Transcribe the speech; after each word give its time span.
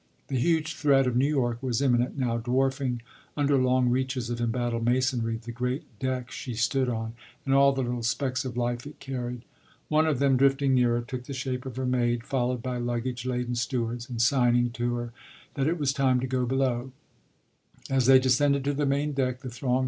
The 0.29 0.39
huge 0.39 0.73
threat 0.77 1.05
of 1.05 1.15
New 1.15 1.27
York 1.27 1.61
was 1.61 1.79
imminent 1.79 2.17
now, 2.17 2.39
dwarfing, 2.39 3.03
under 3.37 3.55
long 3.55 3.87
reaches 3.89 4.31
of 4.31 4.41
embattled 4.41 4.83
masonry, 4.83 5.37
the 5.37 5.51
great 5.51 5.83
deck 5.99 6.31
she 6.31 6.55
stood 6.55 6.89
on 6.89 7.13
and 7.45 7.53
all 7.53 7.71
the 7.71 7.83
little 7.83 8.01
specks 8.01 8.43
of 8.43 8.57
life 8.57 8.87
it 8.87 8.99
carried. 8.99 9.43
One 9.89 10.07
of 10.07 10.17
them, 10.17 10.37
drifting 10.37 10.73
nearer, 10.73 11.01
took 11.01 11.25
the 11.25 11.35
shape 11.35 11.67
of 11.67 11.75
her 11.75 11.85
maid, 11.85 12.23
followed 12.23 12.63
by 12.63 12.77
luggage 12.79 13.27
laden 13.27 13.53
stewards, 13.53 14.09
and 14.09 14.19
signing 14.19 14.71
to 14.71 14.95
her 14.95 15.13
that 15.53 15.67
it 15.67 15.77
was 15.77 15.93
time 15.93 16.19
to 16.19 16.25
go 16.25 16.47
below. 16.47 16.91